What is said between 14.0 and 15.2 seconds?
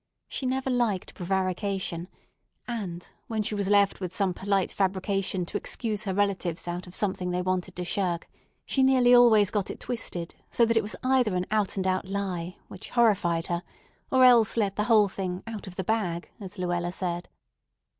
or else let the whole